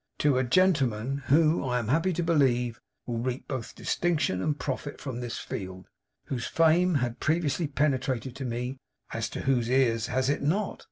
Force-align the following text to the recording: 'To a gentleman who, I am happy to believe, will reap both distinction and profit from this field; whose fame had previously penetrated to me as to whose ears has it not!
'To 0.17 0.39
a 0.39 0.43
gentleman 0.43 1.19
who, 1.27 1.63
I 1.63 1.77
am 1.77 1.89
happy 1.89 2.11
to 2.13 2.23
believe, 2.23 2.81
will 3.05 3.19
reap 3.19 3.47
both 3.47 3.75
distinction 3.75 4.41
and 4.41 4.57
profit 4.57 4.99
from 4.99 5.19
this 5.19 5.37
field; 5.37 5.89
whose 6.25 6.47
fame 6.47 6.95
had 6.95 7.19
previously 7.19 7.67
penetrated 7.67 8.35
to 8.37 8.45
me 8.45 8.79
as 9.13 9.29
to 9.29 9.41
whose 9.41 9.69
ears 9.69 10.07
has 10.07 10.27
it 10.27 10.41
not! 10.41 10.79